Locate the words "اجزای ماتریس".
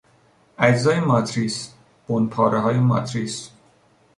0.59-1.73